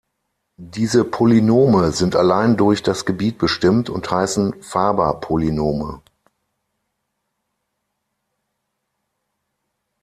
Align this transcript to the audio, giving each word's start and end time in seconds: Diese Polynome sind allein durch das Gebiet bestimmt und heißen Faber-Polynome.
Diese 0.57 1.05
Polynome 1.05 1.91
sind 1.91 2.15
allein 2.15 2.57
durch 2.57 2.81
das 2.81 3.05
Gebiet 3.05 3.37
bestimmt 3.37 3.87
und 3.87 4.09
heißen 4.09 4.59
Faber-Polynome. 4.63 6.01